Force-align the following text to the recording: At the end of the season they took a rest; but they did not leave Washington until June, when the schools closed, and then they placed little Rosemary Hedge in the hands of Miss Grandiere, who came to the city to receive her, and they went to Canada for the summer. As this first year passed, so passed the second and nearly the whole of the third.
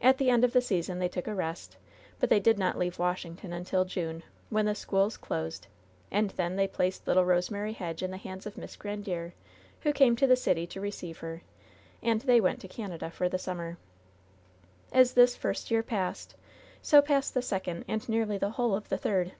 At 0.00 0.16
the 0.16 0.30
end 0.30 0.44
of 0.44 0.54
the 0.54 0.62
season 0.62 0.98
they 0.98 1.10
took 1.10 1.26
a 1.28 1.34
rest; 1.34 1.76
but 2.18 2.30
they 2.30 2.40
did 2.40 2.58
not 2.58 2.78
leave 2.78 2.98
Washington 2.98 3.52
until 3.52 3.84
June, 3.84 4.22
when 4.48 4.64
the 4.64 4.74
schools 4.74 5.18
closed, 5.18 5.66
and 6.10 6.30
then 6.30 6.56
they 6.56 6.66
placed 6.66 7.06
little 7.06 7.26
Rosemary 7.26 7.74
Hedge 7.74 8.02
in 8.02 8.10
the 8.10 8.16
hands 8.16 8.46
of 8.46 8.56
Miss 8.56 8.76
Grandiere, 8.76 9.34
who 9.82 9.92
came 9.92 10.16
to 10.16 10.26
the 10.26 10.36
city 10.36 10.66
to 10.68 10.80
receive 10.80 11.18
her, 11.18 11.42
and 12.02 12.22
they 12.22 12.40
went 12.40 12.60
to 12.62 12.66
Canada 12.68 13.10
for 13.10 13.28
the 13.28 13.36
summer. 13.38 13.76
As 14.90 15.12
this 15.12 15.36
first 15.36 15.70
year 15.70 15.82
passed, 15.82 16.34
so 16.80 17.02
passed 17.02 17.34
the 17.34 17.42
second 17.42 17.84
and 17.86 18.08
nearly 18.08 18.38
the 18.38 18.52
whole 18.52 18.74
of 18.74 18.88
the 18.88 18.96
third. 18.96 19.32